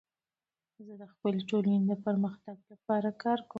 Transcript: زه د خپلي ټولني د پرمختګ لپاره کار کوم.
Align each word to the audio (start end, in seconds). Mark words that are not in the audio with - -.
زه 0.85 0.93
د 1.01 1.03
خپلي 1.11 1.41
ټولني 1.49 1.79
د 1.89 1.91
پرمختګ 2.05 2.57
لپاره 2.71 3.09
کار 3.23 3.39
کوم. 3.41 3.49